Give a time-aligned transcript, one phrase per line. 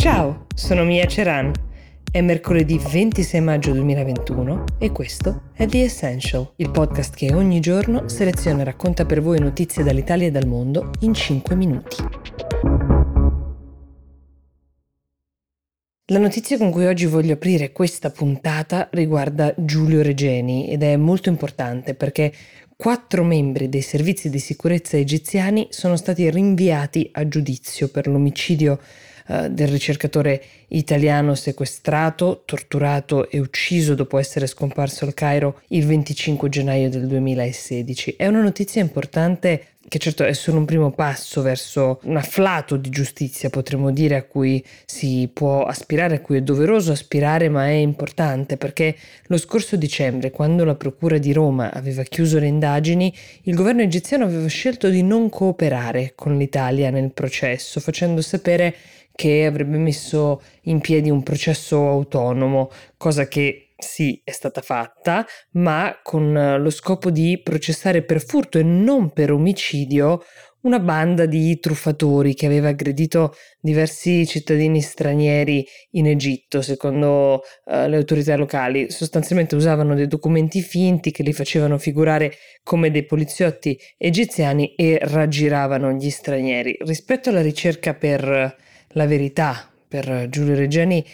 [0.00, 1.52] Ciao, sono Mia Ceran.
[2.10, 8.08] È mercoledì 26 maggio 2021 e questo è The Essential, il podcast che ogni giorno
[8.08, 11.96] seleziona e racconta per voi notizie dall'Italia e dal mondo in 5 minuti.
[16.06, 21.28] La notizia con cui oggi voglio aprire questa puntata riguarda Giulio Regeni ed è molto
[21.28, 22.32] importante perché
[22.74, 28.80] quattro membri dei servizi di sicurezza egiziani sono stati rinviati a giudizio per l'omicidio
[29.30, 36.48] eh, del ricercatore italiano sequestrato, torturato e ucciso dopo essere scomparso al Cairo il 25
[36.48, 38.16] gennaio del 2016.
[38.16, 42.90] È una notizia importante che certo è solo un primo passo verso un afflato di
[42.90, 47.72] giustizia, potremmo dire, a cui si può aspirare, a cui è doveroso aspirare, ma è
[47.72, 48.94] importante perché
[49.26, 54.24] lo scorso dicembre, quando la Procura di Roma aveva chiuso le indagini, il governo egiziano
[54.24, 58.74] aveva scelto di non cooperare con l'Italia nel processo, facendo sapere
[59.20, 66.00] che avrebbe messo in piedi un processo autonomo, cosa che sì è stata fatta, ma
[66.02, 70.22] con lo scopo di processare per furto e non per omicidio
[70.62, 77.96] una banda di truffatori che aveva aggredito diversi cittadini stranieri in Egitto, secondo uh, le
[77.96, 78.90] autorità locali.
[78.90, 85.92] Sostanzialmente usavano dei documenti finti che li facevano figurare come dei poliziotti egiziani e raggiravano
[85.92, 86.78] gli stranieri.
[86.80, 91.04] Rispetto alla ricerca per la verità per Giulio Reggiani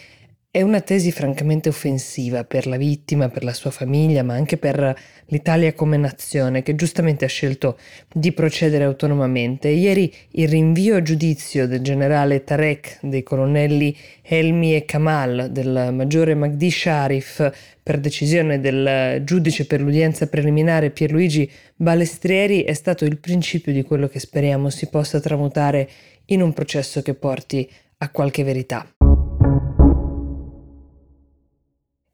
[0.49, 4.97] è una tesi francamente offensiva per la vittima, per la sua famiglia, ma anche per
[5.27, 7.77] l'Italia come nazione, che giustamente ha scelto
[8.11, 9.67] di procedere autonomamente.
[9.67, 16.33] Ieri il rinvio a giudizio del generale Tarek, dei colonnelli Helmi e Kamal, del maggiore
[16.33, 23.71] Magdi Sharif, per decisione del giudice per l'udienza preliminare Pierluigi Balestrieri, è stato il principio
[23.71, 25.87] di quello che speriamo si possa tramutare
[26.27, 28.87] in un processo che porti a qualche verità.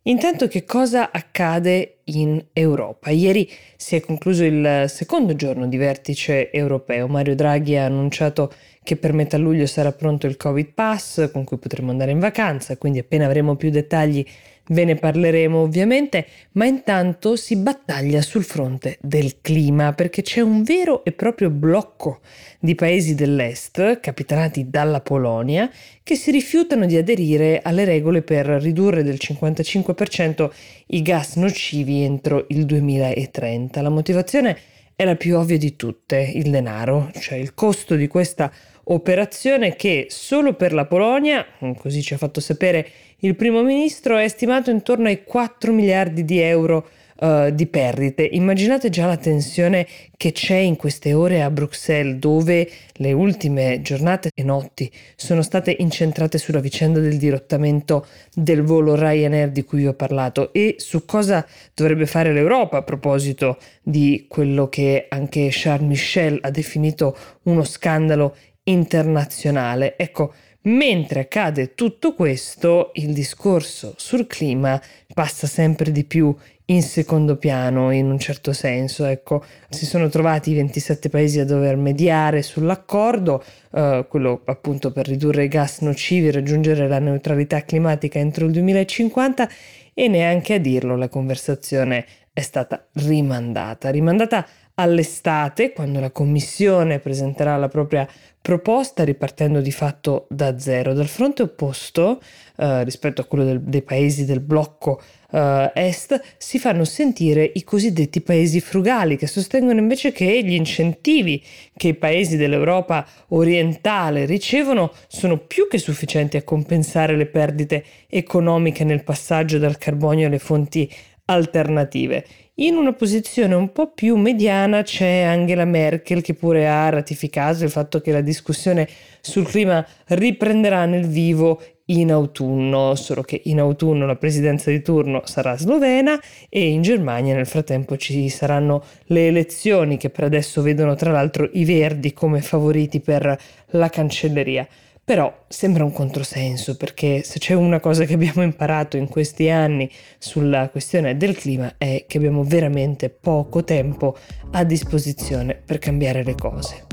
[0.05, 3.09] Intanto che cosa accade in Europa?
[3.09, 7.07] Ieri si è concluso il secondo giorno di vertice europeo.
[7.07, 8.51] Mario Draghi ha annunciato
[8.83, 12.75] che per metà luglio sarà pronto il Covid Pass con cui potremo andare in vacanza,
[12.75, 14.25] quindi appena avremo più dettagli
[14.67, 20.63] ve ne parleremo ovviamente, ma intanto si battaglia sul fronte del clima perché c'è un
[20.63, 22.21] vero e proprio blocco
[22.59, 25.69] di paesi dell'est, capitanati dalla Polonia,
[26.01, 30.49] che si rifiutano di aderire alle regole per ridurre del 55%
[30.87, 33.81] i gas nocivi entro il 2030.
[33.81, 34.57] La motivazione
[34.95, 38.51] è la più ovvia di tutte, il denaro, cioè il costo di questa
[38.85, 41.45] operazione che solo per la Polonia,
[41.77, 42.87] così ci ha fatto sapere
[43.19, 46.87] il primo ministro, è stimato intorno ai 4 miliardi di euro
[47.19, 48.23] uh, di perdite.
[48.23, 54.29] Immaginate già la tensione che c'è in queste ore a Bruxelles, dove le ultime giornate
[54.33, 59.87] e notti sono state incentrate sulla vicenda del dirottamento del volo Ryanair di cui vi
[59.87, 65.87] ho parlato e su cosa dovrebbe fare l'Europa a proposito di quello che anche Charles
[65.87, 69.95] Michel ha definito uno scandalo internazionale.
[69.97, 74.81] Ecco, mentre accade tutto questo, il discorso sul clima
[75.13, 76.35] passa sempre di più
[76.67, 79.05] in secondo piano in un certo senso.
[79.05, 85.07] Ecco, si sono trovati i 27 paesi a dover mediare sull'accordo, eh, quello appunto per
[85.07, 89.49] ridurre i gas nocivi e raggiungere la neutralità climatica entro il 2050
[89.93, 97.57] e neanche a dirlo la conversazione è stata rimandata, rimandata all'estate, quando la Commissione presenterà
[97.57, 98.07] la propria
[98.41, 100.93] proposta ripartendo di fatto da zero.
[100.93, 102.21] Dal fronte opposto,
[102.57, 105.01] eh, rispetto a quello del, dei paesi del blocco
[105.31, 111.41] eh, est, si fanno sentire i cosiddetti paesi frugali, che sostengono invece che gli incentivi
[111.75, 118.83] che i paesi dell'Europa orientale ricevono sono più che sufficienti a compensare le perdite economiche
[118.83, 120.91] nel passaggio dal carbonio alle fonti
[121.25, 122.25] alternative.
[122.55, 127.71] In una posizione un po' più mediana c'è Angela Merkel che pure ha ratificato il
[127.71, 128.87] fatto che la discussione
[129.21, 135.23] sul clima riprenderà nel vivo in autunno, solo che in autunno la presidenza di turno
[135.25, 140.95] sarà slovena e in Germania nel frattempo ci saranno le elezioni che per adesso vedono
[140.95, 143.37] tra l'altro i verdi come favoriti per
[143.71, 144.67] la cancelleria.
[145.05, 149.91] Però sembra un controsenso perché se c'è una cosa che abbiamo imparato in questi anni
[150.17, 154.15] sulla questione del clima è che abbiamo veramente poco tempo
[154.51, 156.87] a disposizione per cambiare le cose.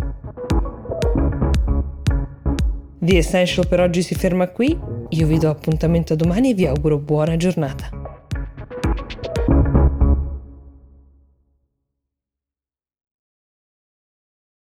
[2.98, 4.76] The Essential per oggi si ferma qui,
[5.10, 7.99] io vi do appuntamento domani e vi auguro buona giornata.